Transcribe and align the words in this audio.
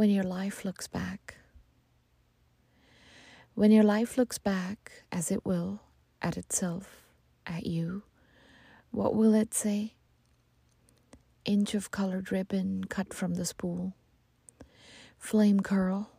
when 0.00 0.08
your 0.08 0.24
life 0.24 0.64
looks 0.64 0.86
back. 0.86 1.34
When 3.54 3.70
your 3.70 3.84
life 3.84 4.16
looks 4.16 4.38
back, 4.38 5.04
as 5.12 5.30
it 5.30 5.44
will, 5.44 5.82
at 6.22 6.38
itself, 6.38 7.02
at 7.46 7.66
you, 7.66 8.04
what 8.92 9.14
will 9.14 9.34
it 9.34 9.52
say? 9.52 9.92
Inch 11.44 11.74
of 11.74 11.90
colored 11.90 12.32
ribbon 12.32 12.84
cut 12.84 13.12
from 13.12 13.34
the 13.34 13.44
spool, 13.44 13.92
flame 15.18 15.60
curl, 15.60 16.10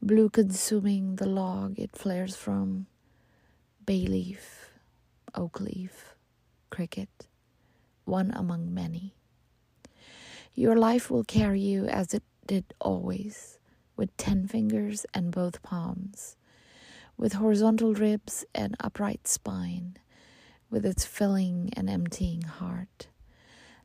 blue 0.00 0.30
consuming 0.30 1.16
the 1.16 1.28
log 1.28 1.78
it 1.78 1.94
flares 1.94 2.34
from, 2.34 2.86
bay 3.84 4.06
leaf, 4.06 4.70
oak 5.34 5.60
leaf, 5.60 6.14
cricket, 6.70 7.26
one 8.06 8.30
among 8.30 8.72
many. 8.72 9.12
Your 10.54 10.76
life 10.76 11.10
will 11.10 11.24
carry 11.24 11.60
you 11.60 11.84
as 11.84 12.14
it 12.14 12.22
did 12.48 12.74
always, 12.80 13.60
with 13.96 14.16
ten 14.16 14.48
fingers 14.48 15.06
and 15.14 15.30
both 15.30 15.62
palms, 15.62 16.34
with 17.16 17.34
horizontal 17.34 17.94
ribs 17.94 18.44
and 18.52 18.74
upright 18.80 19.28
spine, 19.28 19.96
with 20.68 20.84
its 20.84 21.04
filling 21.04 21.70
and 21.74 21.88
emptying 21.88 22.42
heart, 22.42 23.06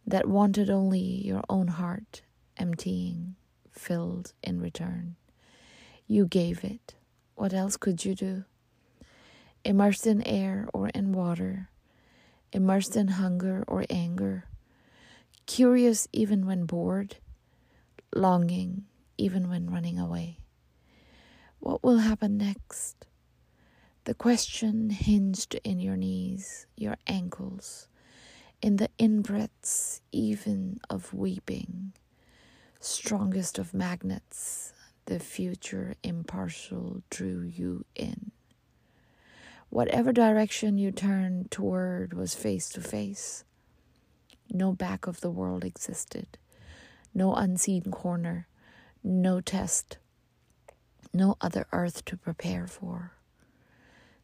that 0.08 0.28
wanted 0.28 0.72
only 0.72 1.00
your 1.00 1.44
own 1.48 1.68
heart, 1.68 2.24
emptying, 2.58 3.36
filled 3.72 4.34
in 4.42 4.60
return. 4.60 5.16
You 6.08 6.26
gave 6.26 6.64
it. 6.64 6.96
What 7.36 7.54
else 7.54 7.78
could 7.78 8.04
you 8.04 8.16
do? 8.16 8.46
Immersed 9.64 10.08
in 10.08 10.24
air 10.24 10.68
or 10.74 10.90
in 10.90 11.12
water, 11.12 11.70
immersed 12.52 12.96
in 12.96 13.10
hunger 13.10 13.64
or 13.68 13.86
anger 13.92 14.46
curious 15.46 16.08
even 16.12 16.46
when 16.46 16.66
bored, 16.66 17.18
longing 18.24 18.86
even 19.18 19.50
when 19.50 19.70
running 19.70 20.00
away. 20.00 20.40
What 21.60 21.84
will 21.84 21.98
happen 21.98 22.38
next? 22.38 23.06
The 24.06 24.14
question 24.14 24.90
hinged 24.90 25.56
in 25.66 25.82
your 25.82 25.98
knees, 25.98 26.66
your 26.78 26.96
ankles, 27.06 27.90
in 28.62 28.78
the 28.78 28.90
inbreaths 28.98 30.00
even 30.14 30.80
of 30.90 31.14
weeping. 31.14 31.92
Strongest 32.80 33.60
of 33.60 33.74
magnets, 33.74 34.72
the 35.06 35.20
future 35.20 35.96
impartial 36.02 37.04
drew 37.10 37.42
you 37.42 37.84
in. 37.94 38.32
Whatever 39.70 40.14
direction 40.14 40.78
you 40.78 40.92
turned 40.92 41.52
toward 41.52 42.14
was 42.14 42.36
face 42.36 42.70
to 42.70 42.80
face 42.80 43.44
no 44.50 44.72
back 44.72 45.08
of 45.08 45.20
the 45.20 45.32
world 45.32 45.64
existed, 45.66 46.38
no 47.14 47.36
unseen 47.36 47.84
corner, 47.92 48.48
no 49.04 49.42
test, 49.42 49.98
no 51.14 51.38
other 51.42 51.68
earth 51.72 52.04
to 52.06 52.18
prepare 52.18 52.68
for. 52.68 53.14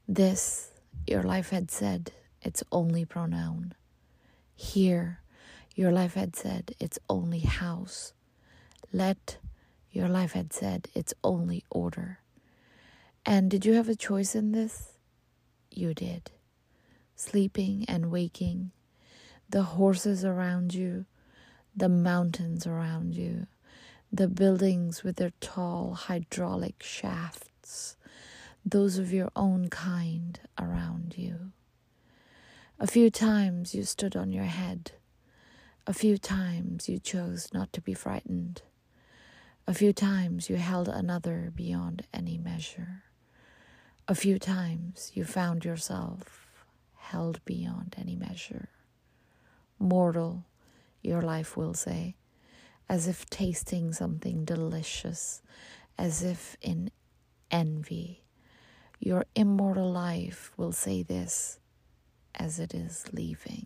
This, 0.08 0.72
your 1.06 1.24
life 1.24 1.50
had 1.52 1.70
said, 1.70 2.12
its 2.42 2.64
only 2.72 3.06
pronoun. 3.06 3.74
Here, 4.56 5.20
your 5.76 5.92
life 5.92 6.16
had 6.16 6.36
said, 6.36 6.74
its 6.80 6.98
only 7.10 7.40
house. 7.40 8.14
Let, 8.92 9.38
your 9.92 10.08
life 10.08 10.32
had 10.32 10.52
said, 10.52 10.88
its 10.96 11.14
only 11.24 11.64
order. 11.70 12.20
And 13.26 13.52
did 13.52 13.66
you 13.66 13.74
have 13.74 13.90
a 13.90 13.96
choice 13.96 14.34
in 14.34 14.52
this? 14.52 14.94
You 15.70 15.94
did. 15.94 16.32
Sleeping 17.16 17.86
and 17.88 18.10
waking, 18.10 18.72
the 19.50 19.64
horses 19.64 20.26
around 20.26 20.74
you, 20.74 21.06
the 21.76 21.90
mountains 21.90 22.66
around 22.68 23.16
you, 23.16 23.48
the 24.12 24.28
buildings 24.28 25.04
with 25.04 25.18
their 25.18 25.34
tall 25.40 25.94
hydraulic 25.94 26.82
shafts, 26.82 27.96
those 28.66 28.98
of 28.98 29.14
your 29.14 29.32
own 29.36 29.70
kind 29.70 30.40
around 30.58 31.16
you. 31.18 31.52
A 32.80 32.88
few 32.88 33.10
times 33.10 33.76
you 33.76 33.84
stood 33.84 34.16
on 34.16 34.32
your 34.32 34.46
head. 34.46 34.92
A 35.86 35.94
few 35.94 36.18
times 36.18 36.90
you 36.90 37.00
chose 37.00 37.50
not 37.54 37.72
to 37.74 37.82
be 37.82 37.94
frightened. 37.94 38.62
A 39.68 39.74
few 39.74 39.94
times 39.94 40.50
you 40.50 40.56
held 40.56 40.88
another 40.88 41.52
beyond 41.56 42.04
any 42.14 42.38
measure. 42.38 43.04
A 44.08 44.16
few 44.16 44.40
times 44.40 45.12
you 45.14 45.24
found 45.24 45.66
yourself 45.66 46.66
held 46.96 47.44
beyond 47.46 47.96
any 47.98 48.16
measure 48.16 48.70
mortal, 49.80 50.44
your 51.02 51.22
life 51.22 51.56
will 51.56 51.74
say, 51.74 52.16
as 52.88 53.08
if 53.08 53.30
tasting 53.30 53.94
something 53.94 54.46
delicious, 54.46 55.42
as 55.98 56.24
if 56.24 56.58
in 56.62 56.92
envy. 57.52 58.24
Your 59.00 59.26
immortal 59.36 59.92
life 59.92 60.52
will 60.58 60.72
say 60.72 61.04
this 61.04 61.60
as 62.36 62.60
it 62.60 62.74
is 62.74 63.06
leaving. 63.14 63.66